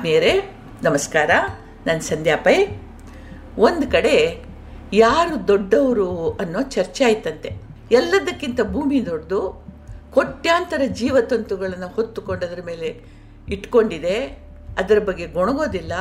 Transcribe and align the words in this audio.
ಆತ್ಮೀಯರೇ, 0.00 0.56
ನಮಸ್ಕಾರ. 0.82 1.30
ನಾನು 1.86 2.00
ಸಂಧ್ಯಾ 2.00 2.36
ಪೈ. 2.36 2.66
ಒಂದು 3.58 3.90
ಕಡೆ 3.90 4.44
ಯಾರು 4.92 5.48
ದೊಡ್ಡವರು 5.48 6.30
ಅನ್ನೋ 6.30 6.62
ಚರ್ಚೆ 6.62 7.04
ಆಯ್ತಂತೆ. 7.04 7.52
ಎಲ್ಲದಕ್ಕಿಂತ 7.90 8.60
ಭೂಮಿ 8.60 9.06
ದೊಡ್ಡದು, 9.06 9.66
ಕೋಟ್ಯಾಂತರ 10.14 10.80
ಜೀವತಂತುಗಳನ್ನು 10.86 11.88
ಹೊತ್ತುಕೊಂಡದ್ರ 11.88 12.62
ಮೇಲೆ 12.62 13.02
ಇಟ್ಕೊಂಡಿದೆ. 13.48 14.26
ಅದರ 14.78 14.98
ಬಗ್ಗೆ 14.98 15.26
ಗೊಣಗೋದಿಲ್ಲ. 15.26 15.92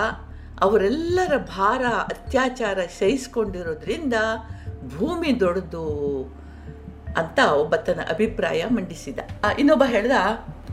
ಅವರೆಲ್ಲರ 0.61 1.37
ಭಾರ, 1.37 1.85
ಅತ್ಯಾಚಾರ 1.85 2.79
ಸಹಿಸಿಕೊಂಡಿರೋದ್ರಿಂದ 2.99 4.13
ಭೂಮಿ 4.97 5.39
ದೊಡ್ಡದು 5.39 5.87
ಅಂತ 7.17 7.39
ಒಬ್ಬ 7.39 7.75
ತನ್ನ 7.75 8.01
ಅಭಿಪ್ರಾಯ 8.01 8.63
ಮಂಡಿಸಿದ. 8.71 9.19
ಇನ್ನೊಬ್ಬ 9.59 9.83
ಹೇಳ್ದ, 9.87 10.11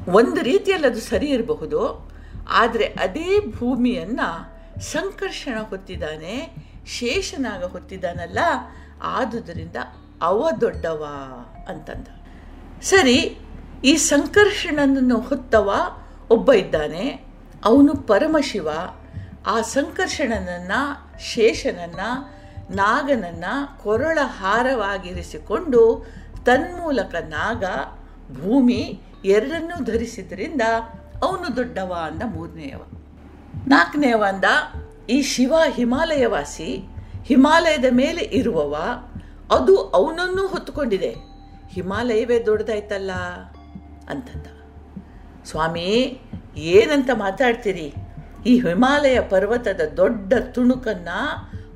ಒಂದು 0.08 0.42
ರೀತಿಯಲ್ಲಿ 0.42 0.86
ಅದು 0.86 1.00
ಸರಿ 1.00 1.26
ಇರಬಹುದು 1.26 2.15
ಆದರೆ 2.48 2.84
ಅದೇ 2.84 3.40
ಭೂಮಿಯನ್ನು 3.40 4.56
ಸಂಕರ್ಷಣ 4.80 5.58
ಹೊತ್ತಿದ್ದಾನೆ, 5.58 6.56
ಶೇಷನಾಗ 6.86 7.64
ಹೊತ್ತಿದ್ದಾನಲ್ಲ, 7.64 8.38
ಆದುದರಿಂದ 9.02 9.76
ಅವ 10.22 10.48
ದೊಡ್ಡವ 10.60 11.04
ಅಂತಂದ. 11.68 12.06
ಸರಿ, 12.82 13.38
ಈ 13.84 13.96
ಸಂಕರ್ಷಣನನ್ನು 13.96 15.20
ಹೊತ್ತವ 15.20 15.74
ಒಬ್ಬ 16.30 16.52
ಇದ್ದಾನೆ, 16.52 17.24
ಅವನು 17.64 17.94
ಪರಮಶಿವ. 17.94 18.68
ಆ 19.46 19.60
ಸಂಕರ್ಷಣನನ್ನು, 19.60 20.80
ಶೇಷನನ್ನು, 21.20 22.36
ನಾಗನನ್ನು 22.76 23.82
ಕೊರಳ 23.82 24.18
ಹಾರವಾಗಿರಿಸಿಕೊಂಡು 24.22 26.06
ತನ್ಮೂಲಕ 26.44 27.14
ನಾಗ 27.14 27.64
ಭೂಮಿ 28.40 29.00
ಎರಡನ್ನೂ 29.24 29.84
ಧರಿಸಿದ್ರಿಂದ 29.84 30.62
ಅವನು 31.22 31.56
ದೊಡ್ಡವ 31.56 31.96
ಅಂದ 32.02 32.22
ಮೂರನೆಯವ 32.26 32.82
ನಾಲ್ಕನೆಯವ 33.66 34.24
ಅಂದ, 34.28 34.44
ಈ 35.10 35.22
ಶಿವ 35.22 35.54
ಹಿಮಾಲಯವಾಸಿ, 35.68 36.82
ಹಿಮಾಲಯದ 37.24 37.84
ಮೇಲೆ 37.90 38.20
ಇರುವವ, 38.20 38.76
ಅದು 39.50 39.76
ಅವನನ್ನು 39.76 40.46
ಹೊತ್ತುಕೊಂಡಿದೆ. 40.46 41.16
ಹಿಮಾಲಯವೇ 41.68 42.42
ದೊಡ್ಡದಾಯ್ತಲ್ಲ 42.46 43.12
ಅಂತಂದ. 44.10 44.46
ಸ್ವಾಮಿ, 45.44 46.20
ಏನಂತ 46.56 47.10
ಮಾತಾಡ್ತೀರಿ? 47.14 47.94
ಈ 48.46 48.60
ಹಿಮಾಲಯ 48.60 49.20
ಪರ್ವತದ 49.20 49.80
ದೊಡ್ಡ 49.96 50.34
ತುಣುಕನ್ನ 50.34 51.08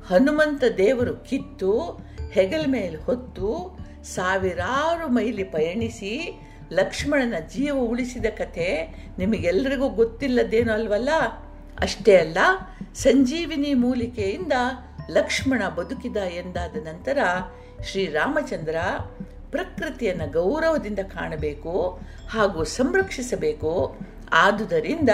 ಹನುಮಂತ 0.07 0.63
ದೇವರು 0.77 1.15
ಕಿತ್ತು, 1.15 1.99
ಹೆಗಲ 2.31 2.65
ಮೇಲೆ 2.67 2.97
ಹೊತ್ತು, 2.97 3.79
ಸಾವಿರಾರು 4.03 5.07
ಮೈಲಿ 5.07 5.43
ಪಯಣಿಸಿ 5.43 6.41
ಲಕ್ಷ್ಮಣನ 6.71 7.39
ಜೀವ 7.39 7.75
ಉಳಿಸಿದ 7.75 8.25
ಕಥೆ 8.25 8.95
ನಿಮಗೆಲ್ಲರಿಗೂ 9.17 9.89
ಗೊತ್ತಿಲ್ಲದೇನೋ 9.89 10.73
ಅಲ್ವಲ್ಲ? 10.73 11.09
ಅಷ್ಟೇ 11.79 12.17
ಅಲ್ಲ, 12.17 12.37
ಸಂಜೀವಿನಿ 12.93 13.73
ಮೂಲಿಕೆಯಿಂದ 13.73 14.53
ಲಕ್ಷ್ಮಣ 15.09 15.69
ಬದುಕಿದ 15.69 16.17
ಎಂದಾದ 16.17 16.75
ನಂತರ 16.75 17.17
ಶ್ರೀರಾಮಚಂದ್ರ 17.85 18.75
ಪ್ರಕೃತಿಯನ್ನು 19.51 20.31
ಗೌರವದಿಂದ 20.31 20.99
ಕಾಣಬೇಕು 20.99 21.99
ಹಾಗೂ 22.29 22.63
ಸಂರಕ್ಷಿಸಬೇಕು. 22.63 23.99
ಆದುದರಿಂದ 24.31 25.09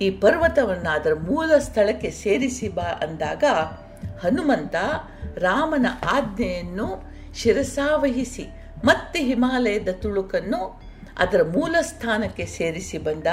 ಈ 0.00 0.10
ಪರ್ವತವನ್ನು 0.10 0.90
ಅದರ 0.90 1.14
ಮೂಲ 1.14 1.58
ಸ್ಥಳಕ್ಕೆ 1.58 2.10
ಸೇರಿಸಿ 2.10 2.68
ಬಾ 2.68 2.82
ಅಂದಾಗ 2.82 3.44
ಹನುಮಂತ 4.22 4.74
ರಾಮನ 5.38 5.86
ಆಜ್ಞೆಯನ್ನು 6.04 7.14
ಶಿರಸಾವಹಿಸಿ 7.34 8.63
ಮತ್ತೆ 8.84 9.20
ಹಿಮಾಲಯದ 9.22 9.88
ತುಳುಕನ್ನು 9.88 10.84
ಅದರ 11.18 11.42
ಮೂಲ 11.42 11.76
ಸ್ಥಾನಕ್ಕೆ 11.80 12.46
ಸೇರಿಸಿ 12.46 12.98
ಬಂದ, 12.98 13.26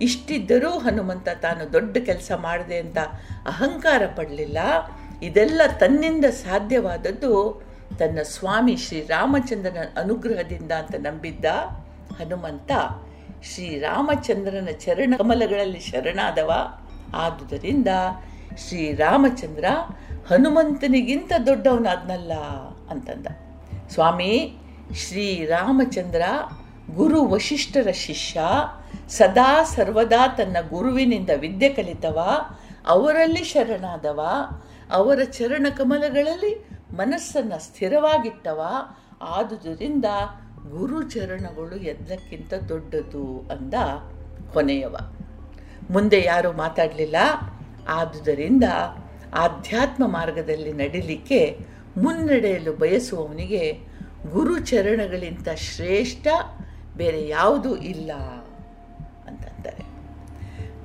ಇಷ್ಟಿದ್ದರೂ 0.00 0.70
ಹನುಮಂತ 0.70 1.28
ತಾನು 1.28 1.72
ದೊಡ್ಡ 1.72 1.98
ಕೆಲಸ 1.98 2.32
ಮಾಡಿದೆ 2.36 2.78
ಅಂತ 2.78 2.98
ಅಹಂಕಾರ 3.46 4.02
ಪಡಲಿಲ್ಲ. 4.16 4.58
ಇದೆಲ್ಲ 5.22 5.60
ತನ್ನಿಂದ 5.78 6.24
ಸಾಧ್ಯವಾದದ್ದು 6.24 7.62
ತನ್ನ 7.98 8.18
ಸ್ವಾಮಿ 8.22 8.76
ಶ್ರೀರಾಮಚಂದ್ರನ 8.76 9.78
ಅನುಗ್ರಹದಿಂದ 9.96 10.72
ಅಂತ 10.72 10.94
ನಂಬಿದ್ದ 10.94 11.44
ಹನುಮಂತ 12.20 12.72
ಶ್ರೀರಾಮಚಂದ್ರನ 13.54 14.68
ಚರಣ 14.78 15.14
ಕಮಲಗಳಲ್ಲಿ 15.18 15.80
ಶರಣಾದವ. 15.80 16.52
ಆದುದರಿಂದ 17.14 17.88
ಶ್ರೀರಾಮಚಂದ್ರ 18.68 19.64
ಹನುಮಂತನಿಗಿಂತ 20.28 21.32
ದೊಡ್ಡವನಾದ್ನಲ್ಲ 21.46 22.32
ಅಂತಂದ. 22.90 23.26
ಸ್ವಾಮಿ 23.90 24.58
ಶ್ರೀರಾಮಚಂದ್ರ 24.94 26.22
ಗುರು 26.94 27.24
ವಶಿಷ್ಠರ 27.28 27.90
ಶಿಷ್ಯ, 27.90 28.40
ಸದಾ 29.08 29.62
ಸರ್ವದಾ 29.62 30.28
ತನ್ನ 30.28 30.56
ಗುರುವಿನಿಂದ 30.68 31.30
ವಿದ್ಯೆ 31.36 31.68
ಕಲಿತವ, 31.68 32.28
ಅವರಲ್ಲಿ 32.86 33.44
ಶರಣಾದವ, 33.44 34.20
ಅವರ 34.90 35.22
ಚರಣ 35.24 35.66
ಕಮಲಗಳಲ್ಲಿ 35.76 36.68
ಮನಸ್ಸನ್ನು 36.92 37.62
ಸ್ಥಿರವಾಗಿಟ್ಟವ, 37.62 38.62
ಆದುದರಿಂದ 39.22 40.04
ಗುರು 40.70 41.02
ಚರಣಗಳು 41.02 41.76
ಎಲ್ಲಕ್ಕಿಂತ 41.76 42.54
ದೊಡ್ಡದು 42.54 43.48
ಅಂದ 43.50 43.74
ಕೊನೆಯವ. 44.52 44.96
ಮುಂದೆ 45.90 46.24
ಯಾರೂ 46.24 46.52
ಮಾತಾಡಲಿಲ್ಲ. 46.52 47.16
ಆದುದರಿಂದ 47.88 48.64
ಆಧ್ಯಾತ್ಮ 49.34 50.06
ಮಾರ್ಗದಲ್ಲಿ 50.06 50.72
ನಡಿಲಿಕ್ಕೆ 50.72 51.58
ಮುನ್ನಡೆಯಲು 51.96 52.72
ಬಯಸುವವನಿಗೆ 52.72 53.91
ಗುರು 54.30 54.58
ಚರಣಗಳಿಂತ 54.58 55.48
ಶ್ರೇಷ್ಠ, 55.48 56.26
ಬೇರೆ 56.96 57.28
ಯಾವುದೂ 57.28 57.76
ಇಲ್ಲ 57.76 58.12
ಅಂತಂತಾರೆ. 59.28 59.84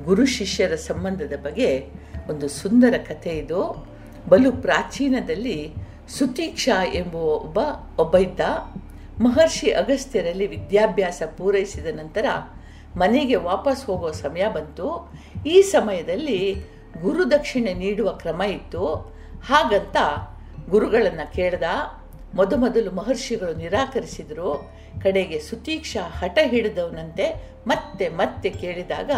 ಗುರು 0.04 0.26
ಶಿಷ್ಯರ 0.26 0.76
ಸಂಬಂಧದ 0.76 1.34
ಬಗ್ಗೆ 1.44 1.90
ಒಂದು 2.30 2.48
ಸುಂದರ 2.48 2.98
ಕಥೆ 2.98 3.30
ಇದು. 3.30 3.88
ಬಲು 4.30 4.52
ಪ್ರಾಚೀನದಲ್ಲಿ 4.52 5.74
ಸುತೀಕ್ಷಾ 6.08 6.86
ಎಂಬುವ 6.86 7.34
ಒಬ್ಬ 7.34 7.60
ಒಬ್ಬ 8.00 8.18
ಇದ್ದ 8.18 8.40
ಮಹರ್ಷಿ 9.22 9.72
ಅಗಸ್ತ್ಯರಲ್ಲಿ 9.72 10.48
ವಿದ್ಯಾಭ್ಯಾಸ 10.48 11.24
ಪೂರೈಸಿದ 11.38 12.00
ನಂತರ 12.00 12.26
ಮನೆಗೆ 12.96 13.36
ವಾಪಸ್ 13.36 13.86
ಹೋಗೋ 13.86 14.12
ಸಮಯ 14.12 14.48
ಬಂತು. 14.50 15.14
ಈ 15.48 15.62
ಸಮಯದಲ್ಲಿ 15.62 16.56
ಗುರುದಕ್ಷಿಣೆ 17.02 17.74
ನೀಡುವ 17.74 18.12
ಕ್ರಮ 18.12 18.42
ಇತ್ತು. 18.42 18.96
ಹಾಗಂತ 19.46 19.98
ಗುರುಗಳನ್ನು 20.70 21.34
ಕೇಳ್ದ 21.34 21.64
ಮೊದಮೊದಲು 22.34 22.92
ಮಹರ್ಷಿಗಳು 22.92 23.54
ನಿರಾಕರಿಸಿದರು, 23.54 24.72
ಕಡೆಗೆ 25.04 25.40
ಸುತೀಕ್ಷ 25.40 25.98
ಹಠ 26.20 26.38
ಹಿಡಿದವನಂತೆ 26.42 27.52
ಮತ್ತೆ 27.68 28.10
ಮತ್ತೆ 28.10 28.50
ಕೇಳಿದಾಗ, 28.50 29.12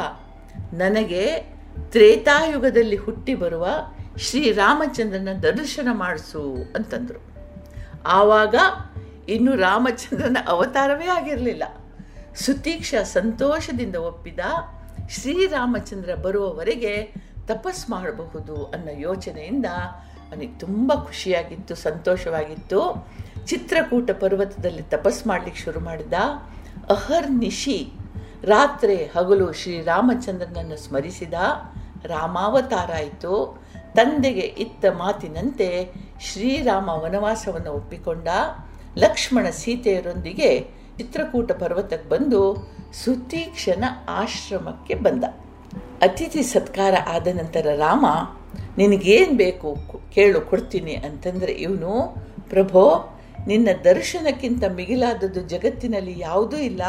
ನನಗೆ 0.73 1.45
ತ್ರೇತಾಯುಗದಲ್ಲಿ 1.91 2.95
ಹುಟ್ಟಿ 2.95 3.35
ಬರುವ 3.35 3.67
ಶ್ರೀರಾಮಚಂದ್ರನ 4.17 5.29
ದರ್ಶನ 5.43 5.87
ಮಾಡಿಸು 5.91 6.73
ಅಂತಂದರು. 6.75 7.21
ಆವಾಗ 8.05 8.55
ಇನ್ನು 9.29 9.55
ರಾಮಚಂದ್ರನ 9.55 10.37
ಅವತಾರವೇ 10.47 11.05
ಆಗಿರಲಿಲ್ಲ. 11.05 11.63
ಸುತೀಕ್ಷ 12.35 12.95
ಸಂತೋಷದಿಂದ 12.95 13.95
ಒಪ್ಪಿದ 13.95 14.39
ಶ್ರೀರಾಮಚಂದ್ರ 15.09 16.15
ಬರುವವರೆಗೆ 16.15 17.13
ತಪಸ್ 17.47 17.89
ಮಾಡಬಹುದು 17.89 18.65
ಅನ್ನೋ 18.65 18.99
ಯೋಚನೆಯಿಂದ 18.99 19.65
ಅವನಿಗೆ 20.31 20.59
ತುಂಬ 20.59 20.93
ಖುಷಿಯಾಗಿತ್ತು, 20.95 21.75
ಸಂತೋಷವಾಗಿತ್ತು. 21.75 23.07
ಚಿತ್ರಕೂಟ 23.45 24.11
ಪರ್ವತದಲ್ಲಿ 24.11 24.81
ತಪಸ್ 24.81 25.27
ಮಾಡಲಿಕ್ಕೆ 25.27 25.61
ಶುರು 25.61 25.79
ಮಾಡಿದ 25.79 26.13
ಅಹರ್ನಿಶಿ 26.89 27.91
ರಾತ್ರಿ 28.43 28.95
ಹಗಲು 28.95 29.53
ಶ್ರೀರಾಮಚಂದ್ರನನ್ನು 29.53 30.77
ಸ್ಮರಿಸಿದ 30.77 31.33
ರಾಮಾವತಾರ 32.05 32.91
ಆಯಿತು. 32.95 33.61
ತಂದೆಗೆ 33.95 34.39
ಇತ್ತ 34.39 34.85
ಮಾತಿನಂತೆ 34.85 35.93
ಶ್ರೀರಾಮ 36.21 36.89
ವನವಾಸವನ್ನು 36.89 37.71
ಒಪ್ಪಿಕೊಂಡ 37.71 38.27
ಲಕ್ಷ್ಮಣ 38.97 39.49
ಸೀತೆಯರೊಂದಿಗೆ 39.49 40.59
ಚಿತ್ರಕೂಟ 40.97 41.51
ಪರ್ವತಕ್ಕೆ 41.51 42.09
ಬಂದು 42.09 42.71
ಸುತೀಕ್ಷಣ 43.03 43.83
ಆಶ್ರಮಕ್ಕೆ 44.09 44.95
ಬಂದ. 44.95 45.23
ಅತಿಥಿ 46.01 46.43
ಸತ್ಕಾರ 46.43 46.93
ಆದ 47.07 47.27
ನಂತರ 47.27 47.67
ರಾಮ 47.75 48.05
ನಿನಗೇನು 48.77 49.37
ಬೇಕು? 49.37 49.77
ಕೇಳು, 50.13 50.41
ಕೊಡ್ತೀನಿ 50.41 50.93
ಅಂತಂದರೆ, 50.93 51.51
ಇವನು, 51.51 52.15
ಪ್ರಭೋ, 52.49 53.15
ನಿನ್ನ 53.47 53.69
ದರ್ಶನಕ್ಕಿಂತ 53.83 54.63
ಮಿಗಿಲಾದದ್ದು 54.75 55.41
ಜಗತ್ತಿನಲ್ಲಿ 55.41 56.19
ಯಾವುದೂ 56.19 56.57
ಇಲ್ಲ. 56.57 56.81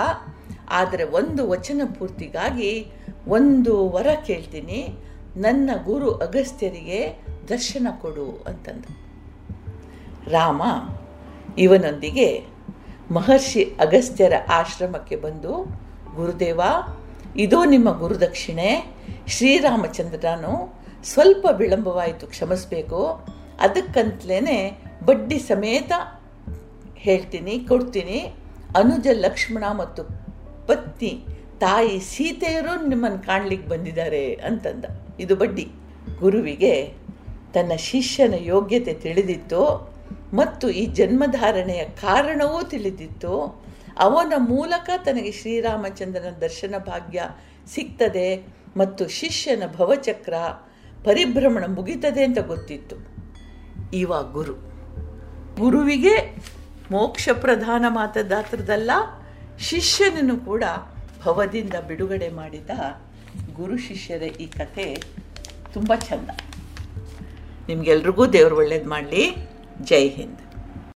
ಆದರೆ 0.71 1.05
ಒಂದು 1.05 1.51
ವಚನ 1.51 1.81
ಪೂರ್ತಿಗಾಗಿ 1.99 2.87
ಒಂದು 3.29 3.89
ವರ 3.89 4.07
ಕೇಳ್ತೀನಿ. 4.27 4.89
ನನ್ನ 5.37 5.71
ಗುರು 5.85 6.15
ಅಗಸ್ತ್ಯರಿಗೆ 6.15 7.25
ದರ್ಶನ 7.49 7.87
ಕೊಡು 8.01 8.45
ಅಂತಂದ. 8.47 8.85
ರಾಮ 10.29 10.63
ಇವನೊಂದಿಗೆ 11.59 12.45
ಮಹರ್ಷಿ 13.11 13.65
ಅಗಸ್ತ್ಯರ 13.65 14.33
ಆಶ್ರಮಕ್ಕೆ 14.49 15.17
ಬಂದು, 15.17 15.81
ಗುರುದೇವ, 16.17 16.61
ಇದು 17.37 17.65
ನಿಮ್ಮ 17.65 17.99
ಗುರುದಕ್ಷಿಣೆ 17.99 18.87
ಶ್ರೀರಾಮಚಂದ್ರನು 19.27 20.80
ಸ್ವಲ್ಪ 21.05 21.47
ವಿಳಂಬವಾಯಿತು, 21.57 22.27
ಕ್ಷಮಿಸಬೇಕು. 22.27 23.07
ಅದಕ್ಕಂತಲೇ 23.61 24.83
ಬಡ್ಡಿ 25.05 25.39
ಸಮೇತ 25.39 25.93
ಹೇಳ್ತೀನಿ, 26.95 27.59
ಕೊಡ್ತೀನಿ. 27.69 28.35
ಅನುಜ, 28.77 29.07
ಲಕ್ಷ್ಮಣ 29.13 29.65
ಮತ್ತು 29.73 30.05
ಪತ್ನಿ, 30.67 31.25
ತಾಯಿ, 31.61 32.01
ಸೀತೆಯರು 32.01 32.89
ನಿಮ್ಮನ್ನು 32.89 33.19
ಕಾಣ್ಲಿಕ್ಕೆ 33.19 33.69
ಬಂದಿದ್ದಾರೆ 33.69 34.35
ಅಂತಂದ. 34.35 34.85
ಇದು 35.21 35.37
ಬಡ್ಡಿ. 35.37 35.69
ಗುರುವಿಗೆ 36.19 36.95
ತನ್ನ 37.55 37.73
ಶಿಷ್ಯನ 37.77 38.35
ಯೋಗ್ಯತೆ 38.39 38.95
ತಿಳಿದಿತ್ತು 38.95 39.93
ಮತ್ತು 40.35 40.71
ಈ 40.71 40.87
ಜನ್ಮಧಾರಣೆಯ 40.87 41.85
ಕಾರಣವೂ 41.85 42.63
ತಿಳಿದಿತ್ತು. 42.63 43.63
ಅವನ 43.99 44.33
ಮೂಲಕ 44.37 44.91
ತನಗೆ 45.05 45.33
ಶ್ರೀರಾಮಚಂದ್ರನ 45.33 46.33
ದರ್ಶನ 46.41 46.75
ಭಾಗ್ಯ 46.79 47.23
ಸಿಗ್ತದೆ 47.75 48.47
ಮತ್ತು 48.77 49.09
ಶಿಷ್ಯನ 49.09 49.63
ಭವಚಕ್ರ 49.77 50.35
ಪರಿಭ್ರಮಣ 51.05 51.65
ಮುಗಿತದೆ 51.69 52.25
ಅಂತ 52.25 52.39
ಗೊತ್ತಿತ್ತು. 52.39 52.97
ಇವ 53.93 54.23
ಗುರು. 54.33 54.53
ಗುರುವಿಗೆ 55.59 56.37
ಮೋಕ್ಷ 56.91 57.29
ಪ್ರಧಾನ 57.33 57.85
ಮಾತದಾತ್ರದಲ್ಲ, 57.89 58.91
ಶಿಷ್ಯನನ್ನು 59.59 60.37
ಕೂಡ 60.37 60.65
ಭವದಿಂದ 61.25 61.75
ಬಿಡುಗಡೆ 61.89 62.29
ಮಾಡಿದ 62.29 62.71
ಗುರು 63.55 63.79
ಶಿಷ್ಯರ 63.79 64.23
ಈ 64.23 64.47
ಕಥೆ 64.47 65.03
ತುಂಬ 65.73 65.93
ಚೆಂದ. 65.95 66.31
ನಿಮಗೆಲ್ರಿಗೂ 67.69 68.27
ದೇವರು 68.27 68.57
ಒಳ್ಳೇದು 68.57 68.91
ಮಾಡಲಿ. 68.91 69.37
ಜೈ 69.83 70.09
ಹಿಂದ್. 70.09 70.50